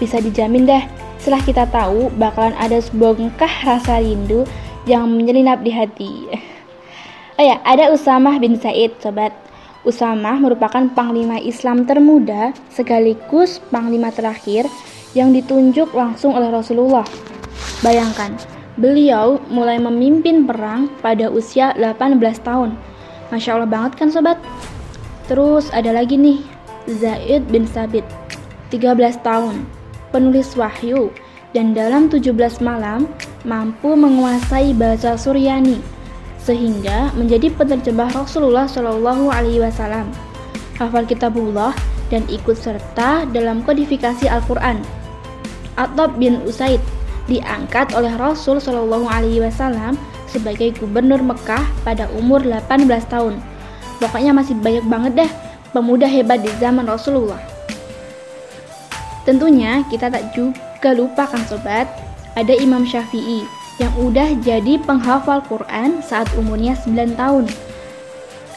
Bisa 0.00 0.18
dijamin 0.18 0.64
deh, 0.64 0.82
setelah 1.20 1.42
kita 1.44 1.64
tahu 1.68 2.08
bakalan 2.16 2.56
ada 2.56 2.80
sebuah 2.80 3.20
ngkah 3.20 3.54
rasa 3.68 4.00
rindu 4.00 4.48
yang 4.88 5.06
menyelinap 5.10 5.60
di 5.62 5.70
hati. 5.74 6.12
Oh 7.40 7.44
ya, 7.48 7.64
ada 7.64 7.88
Usamah 7.88 8.36
bin 8.36 8.60
Said, 8.60 8.92
sobat. 9.00 9.41
Usamah 9.82 10.38
merupakan 10.38 10.86
panglima 10.94 11.42
Islam 11.42 11.82
termuda 11.82 12.54
sekaligus 12.70 13.58
panglima 13.74 14.14
terakhir 14.14 14.70
yang 15.10 15.34
ditunjuk 15.34 15.90
langsung 15.90 16.38
oleh 16.38 16.54
Rasulullah. 16.54 17.02
Bayangkan, 17.82 18.38
beliau 18.78 19.42
mulai 19.50 19.82
memimpin 19.82 20.46
perang 20.46 20.86
pada 21.02 21.26
usia 21.26 21.74
18 21.74 22.14
tahun. 22.46 22.78
Masya 23.34 23.58
Allah 23.58 23.66
banget 23.66 23.98
kan 23.98 24.08
sobat? 24.14 24.38
Terus 25.26 25.66
ada 25.74 25.90
lagi 25.90 26.14
nih, 26.14 26.38
Zaid 26.86 27.50
bin 27.50 27.66
Sabit, 27.66 28.06
13 28.70 29.18
tahun, 29.26 29.66
penulis 30.14 30.54
wahyu, 30.54 31.10
dan 31.50 31.74
dalam 31.74 32.06
17 32.06 32.62
malam 32.62 33.10
mampu 33.42 33.98
menguasai 33.98 34.78
bahasa 34.78 35.18
Suryani 35.18 36.01
sehingga 36.42 37.14
menjadi 37.14 37.54
penerjemah 37.54 38.10
Rasulullah 38.10 38.66
Shallallahu 38.66 39.30
Alaihi 39.30 39.62
Wasallam, 39.62 40.10
hafal 40.74 41.06
kitabullah 41.06 41.70
dan 42.10 42.26
ikut 42.26 42.58
serta 42.58 43.24
dalam 43.30 43.62
kodifikasi 43.62 44.26
Al-Quran. 44.26 44.82
Atab 45.78 46.18
bin 46.18 46.42
Usaid 46.44 46.82
diangkat 47.30 47.94
oleh 47.94 48.12
Rasul 48.18 48.58
Shallallahu 48.58 49.06
Alaihi 49.06 49.40
Wasallam 49.40 49.94
sebagai 50.26 50.74
gubernur 50.82 51.22
Mekah 51.22 51.62
pada 51.86 52.10
umur 52.18 52.42
18 52.42 52.90
tahun. 53.06 53.38
Pokoknya 54.02 54.34
masih 54.34 54.58
banyak 54.58 54.84
banget 54.90 55.12
deh 55.24 55.30
pemuda 55.70 56.10
hebat 56.10 56.42
di 56.42 56.50
zaman 56.58 56.84
Rasulullah. 56.90 57.38
Tentunya 59.22 59.86
kita 59.86 60.10
tak 60.10 60.34
juga 60.34 60.90
lupakan 60.90 61.38
sobat, 61.46 61.86
ada 62.34 62.50
Imam 62.58 62.82
Syafi'i 62.82 63.61
yang 63.80 63.92
udah 63.96 64.36
jadi 64.44 64.76
penghafal 64.82 65.40
Quran 65.48 66.04
saat 66.04 66.28
umurnya 66.36 66.76
9 66.76 67.16
tahun. 67.16 67.48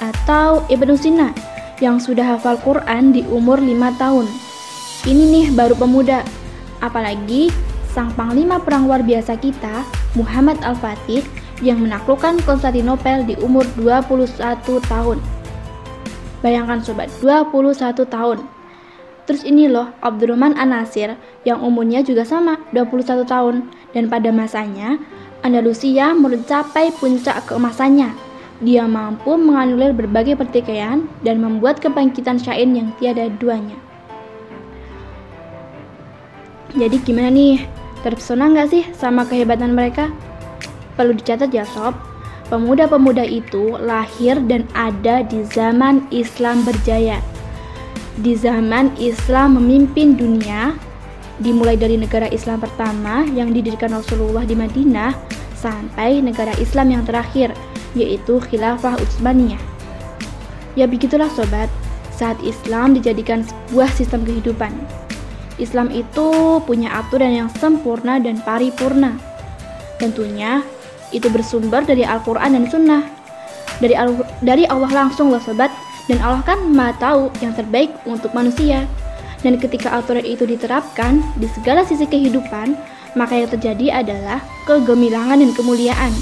Atau 0.04 0.68
Ibnu 0.68 0.96
Sina 1.00 1.32
yang 1.80 2.00
sudah 2.00 2.36
hafal 2.36 2.60
Quran 2.60 3.16
di 3.16 3.24
umur 3.28 3.60
5 3.60 3.96
tahun. 3.96 4.28
Ini 5.08 5.24
nih 5.32 5.48
baru 5.56 5.76
pemuda. 5.78 6.24
Apalagi 6.84 7.54
sang 7.96 8.12
panglima 8.16 8.60
perang 8.60 8.92
luar 8.92 9.00
biasa 9.04 9.40
kita, 9.40 9.88
Muhammad 10.20 10.60
Al-Fatih 10.64 11.24
yang 11.64 11.80
menaklukkan 11.80 12.44
Konstantinopel 12.44 13.24
di 13.24 13.40
umur 13.40 13.64
21 13.80 14.60
tahun. 14.92 15.18
Bayangkan 16.44 16.84
sobat, 16.84 17.08
21 17.24 18.04
tahun. 18.04 18.55
Terus 19.26 19.42
ini 19.42 19.66
loh, 19.66 19.90
Abdurrahman 20.06 20.54
An-Nasir 20.54 21.18
yang 21.50 21.66
umurnya 21.66 22.06
juga 22.06 22.22
sama, 22.22 22.62
21 22.78 23.26
tahun. 23.26 23.66
Dan 23.98 24.06
pada 24.06 24.30
masanya, 24.30 25.02
Andalusia 25.42 26.14
mencapai 26.14 26.94
puncak 27.02 27.50
keemasannya. 27.50 28.14
Dia 28.62 28.86
mampu 28.86 29.36
menganulir 29.36 29.92
berbagai 29.92 30.38
pertikaian 30.40 31.10
dan 31.26 31.42
membuat 31.42 31.82
kebangkitan 31.82 32.38
syair 32.40 32.70
yang 32.70 32.94
tiada 33.02 33.28
duanya. 33.42 33.76
Jadi 36.78 36.98
gimana 37.02 37.34
nih? 37.34 37.66
Terpesona 38.06 38.54
nggak 38.54 38.70
sih 38.70 38.84
sama 38.94 39.26
kehebatan 39.26 39.74
mereka? 39.74 40.14
Perlu 40.94 41.18
dicatat 41.18 41.50
ya 41.50 41.66
sob, 41.66 41.98
pemuda-pemuda 42.54 43.26
itu 43.26 43.74
lahir 43.82 44.38
dan 44.46 44.70
ada 44.78 45.26
di 45.26 45.42
zaman 45.50 46.06
Islam 46.14 46.62
berjaya 46.62 47.18
di 48.20 48.36
zaman 48.36 48.96
Islam 48.96 49.60
memimpin 49.60 50.16
dunia, 50.16 50.76
dimulai 51.44 51.76
dari 51.76 52.00
negara 52.00 52.32
Islam 52.32 52.64
pertama 52.64 53.28
yang 53.36 53.52
didirikan 53.52 53.92
Rasulullah 53.92 54.48
di 54.48 54.56
Madinah 54.56 55.12
sampai 55.60 56.24
negara 56.24 56.56
Islam 56.56 56.96
yang 56.96 57.04
terakhir, 57.04 57.52
yaitu 57.92 58.40
Khilafah 58.40 58.96
Utsmaniyah. 59.00 59.60
Ya 60.80 60.88
begitulah 60.88 61.28
sobat, 61.32 61.68
saat 62.16 62.40
Islam 62.44 62.96
dijadikan 62.96 63.44
sebuah 63.44 63.92
sistem 63.92 64.24
kehidupan. 64.24 64.72
Islam 65.56 65.88
itu 65.92 66.60
punya 66.64 66.92
aturan 67.00 67.32
yang 67.32 67.50
sempurna 67.60 68.20
dan 68.20 68.40
paripurna. 68.44 69.16
Tentunya 70.00 70.64
itu 71.16 71.32
bersumber 71.32 71.84
dari 71.88 72.04
Al-Quran 72.04 72.60
dan 72.60 72.66
Sunnah. 72.68 73.04
Dari, 73.80 73.96
Al 73.96 74.16
dari 74.40 74.64
Allah 74.68 74.92
langsung 74.92 75.32
loh 75.32 75.40
sobat, 75.40 75.72
dan 76.06 76.22
Allah 76.22 76.42
kan 76.46 76.60
maha 76.70 76.94
tahu 77.02 77.34
yang 77.42 77.54
terbaik 77.58 77.94
untuk 78.06 78.32
manusia. 78.38 78.86
Dan 79.42 79.62
ketika 79.62 79.94
aturan 79.94 80.26
itu 80.26 80.46
diterapkan 80.46 81.22
di 81.38 81.46
segala 81.54 81.86
sisi 81.86 82.10
kehidupan, 82.10 82.74
maka 83.14 83.38
yang 83.38 83.50
terjadi 83.50 84.02
adalah 84.02 84.42
kegemilangan 84.66 85.38
dan 85.38 85.52
kemuliaan. 85.54 86.14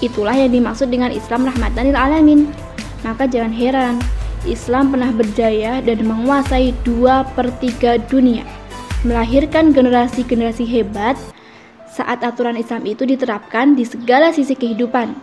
Itulah 0.00 0.32
yang 0.36 0.52
dimaksud 0.52 0.88
dengan 0.88 1.12
Islam 1.12 1.44
rahmatan 1.44 1.92
lil 1.92 1.96
alamin. 1.96 2.40
Maka 3.04 3.28
jangan 3.28 3.52
heran, 3.52 4.00
Islam 4.48 4.92
pernah 4.92 5.12
berjaya 5.12 5.84
dan 5.84 6.04
menguasai 6.04 6.72
dua 6.84 7.24
per 7.36 7.52
3 7.60 8.00
dunia, 8.08 8.44
melahirkan 9.04 9.72
generasi-generasi 9.76 10.64
hebat 10.64 11.16
saat 11.88 12.20
aturan 12.26 12.56
Islam 12.56 12.84
itu 12.88 13.06
diterapkan 13.06 13.76
di 13.76 13.84
segala 13.86 14.32
sisi 14.32 14.56
kehidupan. 14.56 15.14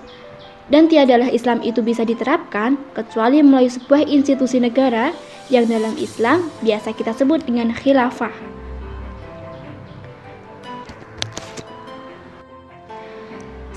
Dan 0.72 0.88
tiadalah 0.88 1.28
Islam 1.28 1.60
itu 1.60 1.84
bisa 1.84 2.08
diterapkan 2.08 2.80
kecuali 2.96 3.44
melalui 3.44 3.68
sebuah 3.68 4.08
institusi 4.08 4.56
negara 4.56 5.12
yang 5.52 5.68
dalam 5.68 5.92
Islam 6.00 6.48
biasa 6.64 6.96
kita 6.96 7.12
sebut 7.12 7.44
dengan 7.44 7.76
khilafah. 7.76 8.32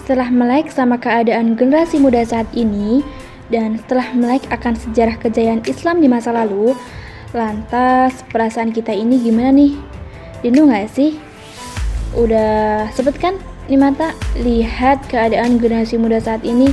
Setelah 0.06 0.30
melek 0.30 0.70
sama 0.70 0.94
keadaan 0.94 1.58
generasi 1.58 1.98
muda 1.98 2.22
saat 2.22 2.46
ini, 2.54 3.02
dan 3.50 3.74
setelah 3.82 4.14
melek 4.14 4.46
akan 4.54 4.78
sejarah 4.78 5.18
kejayaan 5.18 5.66
Islam 5.66 5.98
di 5.98 6.06
masa 6.06 6.30
lalu, 6.30 6.78
lantas 7.34 8.22
perasaan 8.30 8.70
kita 8.70 8.94
ini 8.94 9.18
gimana 9.18 9.50
nih? 9.50 9.74
Rindu 10.46 10.70
gak 10.70 10.94
sih? 10.94 11.18
Udah 12.14 12.86
sebut 12.94 13.18
kan 13.18 13.34
di 13.64 13.76
mata 13.80 14.12
lihat 14.36 15.04
keadaan 15.08 15.56
generasi 15.56 15.96
muda 15.96 16.20
saat 16.20 16.44
ini 16.44 16.68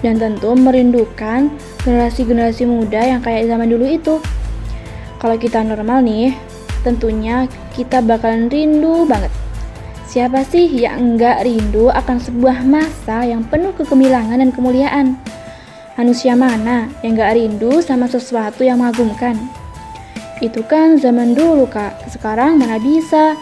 dan 0.00 0.18
tentu 0.18 0.52
merindukan 0.56 1.52
generasi-generasi 1.86 2.66
muda 2.66 3.00
yang 3.04 3.20
kayak 3.22 3.46
zaman 3.46 3.70
dulu 3.70 3.86
itu. 3.86 4.14
Kalau 5.22 5.38
kita 5.38 5.62
normal 5.62 6.02
nih, 6.02 6.34
tentunya 6.82 7.46
kita 7.78 8.02
bakalan 8.02 8.50
rindu 8.50 9.06
banget. 9.06 9.30
Siapa 10.12 10.44
sih 10.44 10.68
yang 10.68 11.16
enggak 11.16 11.46
rindu 11.46 11.88
akan 11.88 12.20
sebuah 12.20 12.66
masa 12.68 13.24
yang 13.24 13.46
penuh 13.46 13.72
kegemilangan 13.72 14.42
dan 14.42 14.50
kemuliaan? 14.52 15.16
Manusia 15.96 16.34
mana 16.36 16.90
yang 17.00 17.16
enggak 17.16 17.38
rindu 17.38 17.80
sama 17.80 18.10
sesuatu 18.10 18.66
yang 18.66 18.82
mengagumkan? 18.82 19.38
Itu 20.42 20.66
kan 20.66 20.98
zaman 20.98 21.38
dulu 21.38 21.70
kak, 21.70 22.10
sekarang 22.10 22.58
mana 22.58 22.82
bisa? 22.82 23.38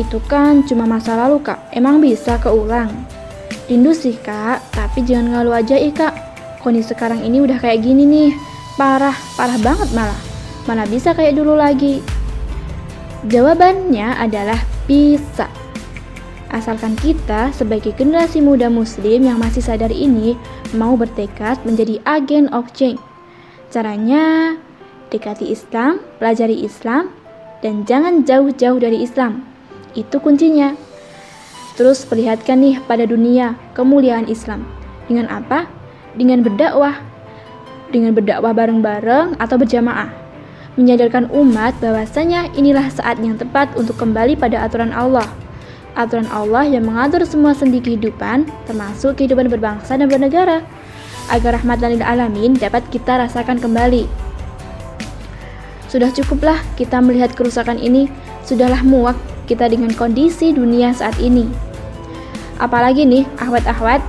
Itu 0.00 0.24
kan 0.24 0.64
cuma 0.64 0.88
masa 0.88 1.12
lalu 1.16 1.44
kak, 1.44 1.68
emang 1.76 2.00
bisa 2.00 2.40
keulang? 2.40 2.88
Rindu 3.68 3.92
sih 3.92 4.16
kak, 4.16 4.64
tapi 4.72 5.04
jangan 5.04 5.36
ngalu 5.36 5.50
aja 5.52 5.76
ih 5.76 5.92
kak. 5.92 6.12
Kondisi 6.64 6.96
sekarang 6.96 7.20
ini 7.20 7.44
udah 7.44 7.60
kayak 7.60 7.84
gini 7.84 8.08
nih, 8.08 8.30
parah, 8.80 9.14
parah 9.36 9.58
banget 9.60 9.92
malah. 9.92 10.20
Mana 10.64 10.88
bisa 10.88 11.12
kayak 11.12 11.36
dulu 11.36 11.58
lagi? 11.58 12.00
Jawabannya 13.28 14.16
adalah 14.16 14.58
bisa. 14.88 15.46
Asalkan 16.52 16.96
kita 17.00 17.48
sebagai 17.52 17.96
generasi 17.96 18.44
muda 18.44 18.68
muslim 18.68 19.24
yang 19.24 19.40
masih 19.40 19.64
sadar 19.64 19.88
ini 19.88 20.36
mau 20.76 20.96
bertekad 20.96 21.60
menjadi 21.64 22.00
agen 22.04 22.48
of 22.52 22.68
change. 22.76 23.00
Caranya 23.72 24.56
dekati 25.08 25.48
Islam, 25.48 26.00
pelajari 26.20 26.60
Islam, 26.64 27.08
dan 27.64 27.84
jangan 27.88 28.24
jauh-jauh 28.24 28.80
dari 28.80 29.00
Islam. 29.00 29.51
Itu 29.92 30.24
kuncinya. 30.24 30.72
Terus 31.76 32.04
perlihatkan 32.04 32.60
nih 32.60 32.80
pada 32.84 33.04
dunia 33.08 33.56
kemuliaan 33.72 34.28
Islam. 34.28 34.64
Dengan 35.08 35.28
apa? 35.28 35.68
Dengan 36.16 36.44
berdakwah. 36.44 37.00
Dengan 37.92 38.16
berdakwah 38.16 38.52
bareng-bareng 38.56 39.36
atau 39.36 39.56
berjamaah. 39.60 40.08
Menyadarkan 40.80 41.28
umat 41.28 41.76
bahwasanya 41.84 42.48
inilah 42.56 42.88
saat 42.88 43.20
yang 43.20 43.36
tepat 43.36 43.68
untuk 43.76 44.00
kembali 44.00 44.36
pada 44.40 44.64
aturan 44.64 44.92
Allah. 44.92 45.28
Aturan 45.92 46.24
Allah 46.32 46.64
yang 46.64 46.88
mengatur 46.88 47.20
semua 47.28 47.52
sendi 47.52 47.76
kehidupan, 47.76 48.48
termasuk 48.64 49.20
kehidupan 49.20 49.52
berbangsa 49.52 50.00
dan 50.00 50.08
bernegara, 50.08 50.64
agar 51.28 51.60
rahmatan 51.60 52.00
lil 52.00 52.04
alamin 52.04 52.56
dapat 52.56 52.80
kita 52.88 53.20
rasakan 53.20 53.60
kembali. 53.60 54.08
Sudah 55.92 56.08
cukuplah 56.08 56.56
kita 56.80 57.04
melihat 57.04 57.36
kerusakan 57.36 57.76
ini, 57.76 58.08
sudahlah 58.48 58.80
muak 58.80 59.20
kita 59.46 59.70
dengan 59.70 59.92
kondisi 59.94 60.54
dunia 60.54 60.94
saat 60.94 61.18
ini. 61.18 61.46
Apalagi 62.62 63.02
nih, 63.02 63.26
ahwat-ahwat 63.42 64.02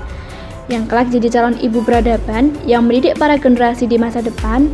yang 0.71 0.87
kelak 0.87 1.11
jadi 1.11 1.27
calon 1.27 1.57
ibu 1.59 1.83
peradaban 1.83 2.55
yang 2.63 2.87
mendidik 2.87 3.19
para 3.19 3.35
generasi 3.35 3.89
di 3.89 3.99
masa 3.99 4.23
depan, 4.23 4.71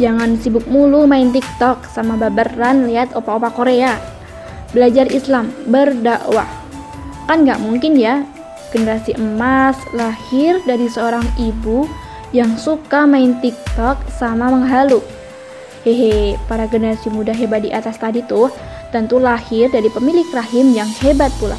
jangan 0.00 0.34
sibuk 0.40 0.64
mulu 0.66 1.04
main 1.04 1.30
TikTok 1.30 1.86
sama 1.86 2.16
baberan 2.16 2.88
lihat 2.88 3.12
opa-opa 3.12 3.52
Korea. 3.52 4.00
Belajar 4.72 5.12
Islam, 5.12 5.52
berdakwah. 5.68 6.48
Kan 7.28 7.44
nggak 7.44 7.60
mungkin 7.60 7.94
ya 8.00 8.24
generasi 8.72 9.14
emas 9.20 9.76
lahir 9.92 10.56
dari 10.64 10.88
seorang 10.88 11.24
ibu 11.36 11.84
yang 12.32 12.56
suka 12.56 13.04
main 13.04 13.36
TikTok 13.44 14.08
sama 14.08 14.48
menghalu. 14.48 15.04
Hehe, 15.84 16.40
para 16.48 16.64
generasi 16.64 17.12
muda 17.12 17.36
hebat 17.36 17.68
di 17.68 17.70
atas 17.70 18.00
tadi 18.00 18.24
tuh 18.24 18.48
tentu 18.92 19.16
lahir 19.16 19.72
dari 19.72 19.88
pemilik 19.88 20.28
rahim 20.30 20.76
yang 20.76 20.86
hebat 21.00 21.32
pula. 21.40 21.56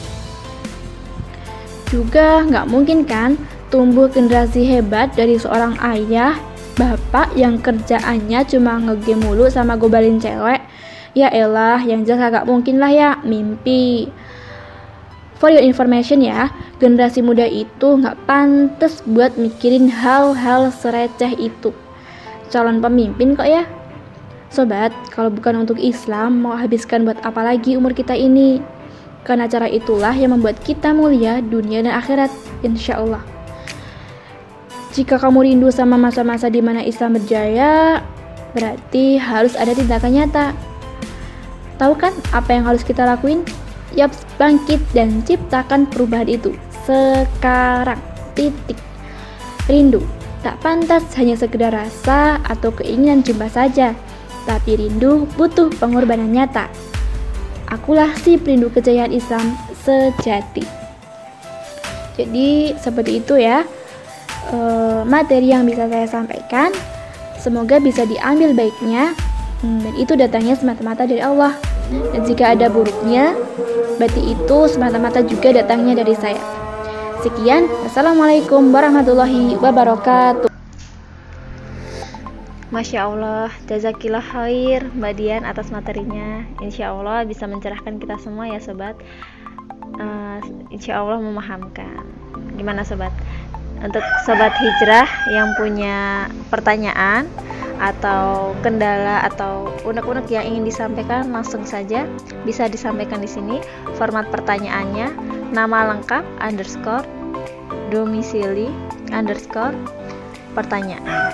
Juga 1.90 2.46
nggak 2.46 2.70
mungkin 2.70 3.04
kan 3.04 3.36
tumbuh 3.74 4.06
generasi 4.06 4.64
hebat 4.70 5.18
dari 5.18 5.42
seorang 5.42 5.74
ayah, 5.82 6.38
bapak 6.78 7.34
yang 7.34 7.58
kerjaannya 7.58 8.46
cuma 8.46 8.78
ngegame 8.78 9.26
mulu 9.26 9.50
sama 9.50 9.74
gobalin 9.74 10.22
cewek. 10.22 10.62
Ya 11.14 11.30
elah, 11.30 11.78
yang 11.86 12.02
jelas 12.06 12.34
agak 12.34 12.50
mungkin 12.50 12.82
lah 12.82 12.90
ya, 12.90 13.10
mimpi. 13.22 14.10
For 15.38 15.54
your 15.54 15.62
information 15.62 16.26
ya, 16.26 16.50
generasi 16.82 17.22
muda 17.22 17.46
itu 17.46 18.02
nggak 18.02 18.18
pantas 18.26 19.06
buat 19.06 19.38
mikirin 19.38 19.92
hal-hal 19.94 20.74
sereceh 20.74 21.38
itu. 21.38 21.70
Calon 22.50 22.82
pemimpin 22.82 23.38
kok 23.38 23.46
ya. 23.46 23.66
Sobat, 24.54 24.94
kalau 25.10 25.34
bukan 25.34 25.66
untuk 25.66 25.82
Islam, 25.82 26.46
mau 26.46 26.54
habiskan 26.54 27.10
buat 27.10 27.18
apa 27.26 27.42
lagi 27.42 27.74
umur 27.74 27.90
kita 27.90 28.14
ini? 28.14 28.62
Karena 29.26 29.50
cara 29.50 29.66
itulah 29.66 30.14
yang 30.14 30.38
membuat 30.38 30.62
kita 30.62 30.94
mulia 30.94 31.42
dunia 31.42 31.82
dan 31.82 31.98
akhirat, 31.98 32.30
insya 32.62 33.02
Allah. 33.02 33.26
Jika 34.94 35.18
kamu 35.18 35.50
rindu 35.50 35.74
sama 35.74 35.98
masa-masa 35.98 36.54
di 36.54 36.62
mana 36.62 36.86
Islam 36.86 37.18
berjaya, 37.18 38.06
berarti 38.54 39.18
harus 39.18 39.58
ada 39.58 39.74
tindakan 39.74 40.22
nyata. 40.22 40.54
Tahu 41.82 41.98
kan 41.98 42.14
apa 42.30 42.54
yang 42.54 42.70
harus 42.70 42.86
kita 42.86 43.10
lakuin? 43.10 43.42
Yap, 43.98 44.14
bangkit 44.38 44.86
dan 44.94 45.26
ciptakan 45.26 45.90
perubahan 45.90 46.30
itu. 46.30 46.54
Sekarang, 46.86 47.98
titik. 48.38 48.78
Rindu, 49.66 50.06
tak 50.46 50.62
pantas 50.62 51.10
hanya 51.18 51.34
sekedar 51.34 51.74
rasa 51.74 52.38
atau 52.46 52.70
keinginan 52.70 53.26
jumpa 53.26 53.50
saja, 53.50 53.98
tapi 54.44 54.80
rindu 54.80 55.26
butuh 55.36 55.72
pengorbanan 55.80 56.32
nyata. 56.32 56.68
Akulah 57.72 58.14
si 58.22 58.38
perindu 58.38 58.70
kejayaan 58.70 59.10
Islam 59.10 59.58
sejati. 59.82 60.62
Jadi 62.14 62.78
seperti 62.78 63.26
itu 63.26 63.42
ya 63.42 63.66
e, 64.54 64.58
materi 65.10 65.50
yang 65.50 65.66
bisa 65.66 65.90
saya 65.90 66.06
sampaikan. 66.06 66.70
Semoga 67.42 67.82
bisa 67.82 68.06
diambil 68.06 68.54
baiknya 68.56 69.12
hmm, 69.66 69.80
dan 69.84 69.94
itu 69.98 70.14
datangnya 70.14 70.56
semata-mata 70.56 71.10
dari 71.10 71.20
Allah. 71.20 71.58
Dan 72.14 72.24
jika 72.24 72.56
ada 72.56 72.72
buruknya, 72.72 73.36
berarti 74.00 74.22
itu 74.32 74.58
semata-mata 74.72 75.20
juga 75.26 75.52
datangnya 75.52 76.00
dari 76.06 76.16
saya. 76.16 76.40
Sekian, 77.26 77.68
Assalamualaikum 77.88 78.72
warahmatullahi 78.72 79.60
wabarakatuh. 79.60 80.53
Masya 82.74 83.06
Allah, 83.06 83.54
jazakillah 83.70 84.26
khair 84.34 84.82
Mbak 84.98 85.14
Dian 85.22 85.46
atas 85.46 85.70
materinya. 85.70 86.42
Insya 86.58 86.90
Allah 86.90 87.22
bisa 87.22 87.46
mencerahkan 87.46 88.02
kita 88.02 88.18
semua 88.18 88.50
ya 88.50 88.58
sobat. 88.58 88.98
Uh, 90.02 90.42
Insya 90.74 90.98
Allah 90.98 91.22
memahamkan. 91.22 92.02
Gimana 92.58 92.82
sobat? 92.82 93.14
Untuk 93.78 94.02
sobat 94.26 94.58
hijrah 94.58 95.06
yang 95.30 95.54
punya 95.54 96.26
pertanyaan 96.50 97.30
atau 97.78 98.58
kendala 98.66 99.22
atau 99.22 99.70
unek-unek 99.86 100.26
yang 100.34 100.42
ingin 100.42 100.66
disampaikan 100.66 101.30
langsung 101.30 101.70
saja 101.70 102.10
bisa 102.42 102.66
disampaikan 102.66 103.22
di 103.22 103.30
sini. 103.30 103.62
Format 104.02 104.34
pertanyaannya 104.34 105.14
nama 105.54 105.94
lengkap 105.94 106.26
underscore 106.42 107.06
domisili 107.94 108.74
underscore 109.14 109.78
pertanyaan 110.58 111.34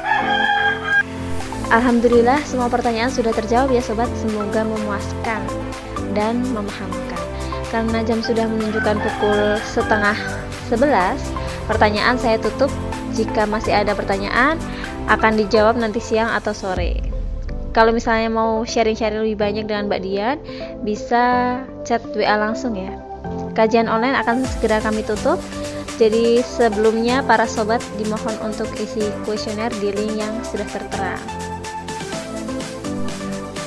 Alhamdulillah 1.70 2.42
semua 2.50 2.66
pertanyaan 2.66 3.14
sudah 3.14 3.30
terjawab 3.30 3.70
ya 3.70 3.82
sobat. 3.86 4.10
Semoga 4.18 4.66
memuaskan 4.66 5.46
dan 6.18 6.42
memahamkan. 6.50 7.22
Karena 7.70 8.02
jam 8.02 8.26
sudah 8.26 8.50
menunjukkan 8.50 8.98
pukul 8.98 9.62
setengah 9.62 10.18
sebelas 10.66 11.22
Pertanyaan 11.70 12.18
saya 12.18 12.42
tutup. 12.42 12.74
Jika 13.14 13.46
masih 13.46 13.78
ada 13.78 13.94
pertanyaan 13.94 14.58
Akan 15.06 15.38
dijawab 15.38 15.78
nanti 15.78 16.02
siang 16.02 16.34
atau 16.34 16.50
sore. 16.50 16.98
Kalau 17.70 17.94
misalnya 17.94 18.34
mau 18.34 18.66
sharing-sharing 18.66 19.22
lebih 19.22 19.38
banyak 19.38 19.70
dengan 19.70 19.86
Mbak 19.86 20.02
Dian 20.02 20.38
Bisa 20.82 21.62
chat 21.86 22.02
WA 22.18 22.42
langsung 22.42 22.74
ya. 22.74 22.98
Kajian 23.54 23.86
online 23.86 24.18
akan 24.18 24.42
segera 24.50 24.82
kami 24.82 25.06
tutup. 25.06 25.38
Jadi 26.00 26.40
sebelumnya 26.40 27.20
para 27.22 27.44
sobat 27.44 27.84
dimohon 28.00 28.34
untuk 28.40 28.72
isi 28.80 29.04
kuesioner 29.28 29.68
di 29.84 29.92
link 29.92 30.16
yang 30.16 30.32
sudah 30.48 30.64
tertera. 30.72 31.20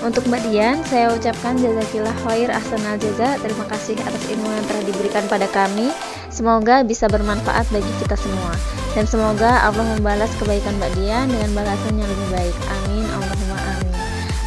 Untuk 0.03 0.27
Mbak 0.27 0.51
Dian, 0.51 0.83
saya 0.91 1.15
ucapkan 1.15 1.55
jazakillah 1.55 2.11
khair 2.27 2.51
ahsanal 2.51 2.99
jaza. 2.99 3.39
Terima 3.39 3.63
kasih 3.71 3.95
atas 4.03 4.23
ilmu 4.35 4.51
yang 4.51 4.67
telah 4.67 4.83
diberikan 4.83 5.25
pada 5.31 5.47
kami. 5.55 5.95
Semoga 6.27 6.83
bisa 6.83 7.07
bermanfaat 7.07 7.71
bagi 7.71 7.93
kita 8.03 8.19
semua. 8.19 8.51
Dan 8.99 9.07
semoga 9.07 9.63
Allah 9.63 9.87
membalas 9.95 10.35
kebaikan 10.43 10.75
Mbak 10.83 10.91
Dian 10.99 11.31
dengan 11.31 11.55
balasan 11.55 12.03
yang 12.03 12.11
lebih 12.11 12.29
baik. 12.35 12.57
Amin. 12.83 13.07
Allahumma 13.15 13.57
amin. 13.63 13.95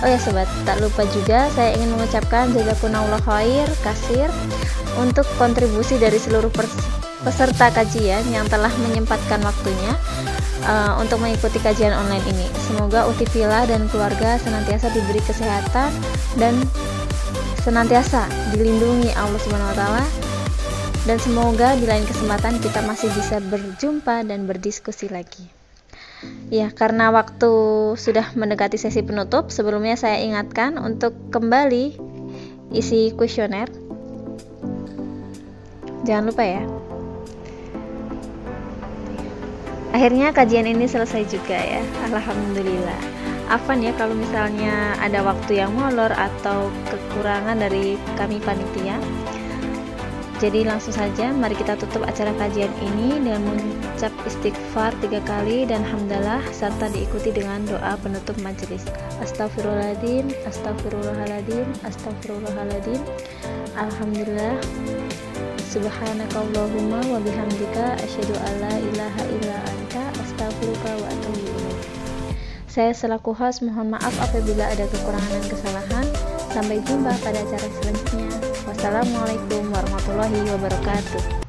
Oh 0.03 0.07
ya 0.11 0.19
sobat, 0.19 0.51
tak 0.67 0.83
lupa 0.83 1.07
juga 1.15 1.47
saya 1.55 1.71
ingin 1.79 1.95
mengucapkan 1.95 2.51
jazakumullah 2.51 3.23
khair 3.23 3.65
kasir 3.79 4.27
untuk 4.99 5.23
kontribusi 5.39 5.95
dari 5.95 6.19
seluruh 6.19 6.51
peserta 7.23 7.71
kajian 7.71 8.25
yang 8.33 8.45
telah 8.51 8.71
menyempatkan 8.83 9.39
waktunya 9.45 9.93
uh, 10.67 10.99
untuk 10.99 11.21
mengikuti 11.21 11.61
kajian 11.61 11.95
online 11.95 12.25
ini. 12.27 12.47
Semoga 12.67 13.07
Utifila 13.07 13.63
dan 13.69 13.87
keluarga 13.87 14.35
senantiasa 14.41 14.91
diberi 14.91 15.21
kesehatan 15.23 15.93
dan 16.35 16.53
senantiasa 17.63 18.27
dilindungi 18.53 19.13
Allah 19.15 19.39
Subhanahu 19.41 19.71
wa 19.73 19.77
taala. 19.77 20.05
Dan 21.05 21.21
semoga 21.21 21.77
di 21.77 21.85
lain 21.85 22.01
kesempatan 22.01 22.57
kita 22.65 22.81
masih 22.81 23.13
bisa 23.13 23.37
berjumpa 23.37 24.25
dan 24.25 24.49
berdiskusi 24.49 25.05
lagi. 25.05 25.45
Ya, 26.49 26.73
karena 26.73 27.13
waktu 27.13 27.53
sudah 27.93 28.33
mendekati 28.33 28.81
sesi 28.81 29.05
penutup, 29.05 29.53
sebelumnya 29.53 29.93
saya 30.01 30.17
ingatkan 30.25 30.81
untuk 30.81 31.13
kembali 31.29 31.93
isi 32.73 33.13
kuesioner. 33.13 33.69
Jangan 36.09 36.25
lupa 36.33 36.41
ya. 36.41 36.65
Akhirnya 39.91 40.33
kajian 40.33 40.65
ini 40.69 40.85
selesai 40.87 41.27
juga 41.29 41.57
ya 41.57 41.83
Alhamdulillah 42.09 43.01
Afan 43.45 43.85
ya 43.85 43.93
kalau 43.93 44.17
misalnya 44.17 44.97
ada 44.97 45.21
waktu 45.21 45.61
yang 45.61 45.69
molor 45.77 46.09
atau 46.09 46.73
kekurangan 46.89 47.61
dari 47.61 47.93
kami 48.17 48.41
panitia 48.41 48.97
jadi 50.35 50.67
langsung 50.67 50.91
saja 50.91 51.31
mari 51.31 51.55
kita 51.55 51.79
tutup 51.79 52.03
acara 52.03 52.35
kajian 52.35 52.71
ini 52.83 53.23
dengan 53.23 53.39
mengucap 53.47 54.11
istighfar 54.27 54.91
tiga 54.99 55.23
kali 55.23 55.63
dan 55.63 55.79
hamdalah 55.79 56.43
serta 56.51 56.91
diikuti 56.91 57.31
dengan 57.31 57.63
doa 57.63 57.95
penutup 58.03 58.35
majelis. 58.43 58.83
Astagfirullahaladzim, 59.23 60.27
astagfirullahaladzim, 60.43 61.67
astagfirullahaladzim. 61.87 62.99
Alhamdulillah 63.79 64.59
Subhanakallahumma 65.75 67.03
wa 67.03 67.19
bihamdika 67.19 67.99
asyhadu 67.99 68.31
alla 68.47 68.79
ilaha 68.79 69.21
illa 69.27 69.59
anta 69.59 70.07
astaghfiruka 70.23 70.87
wa 71.03 71.03
atubu 71.11 71.51
ilaik. 71.51 71.83
Saya 72.63 72.95
selaku 72.95 73.35
host 73.35 73.59
mohon 73.59 73.91
maaf 73.91 74.15
apabila 74.23 74.71
ada 74.71 74.87
kekurangan 74.87 75.35
dan 75.35 75.43
kesalahan. 75.51 76.07
Sampai 76.55 76.79
jumpa 76.79 77.11
pada 77.19 77.43
acara 77.43 77.67
selanjutnya. 77.67 78.31
Wassalamualaikum 78.63 79.67
warahmatullahi 79.67 80.47
wabarakatuh. 80.47 81.44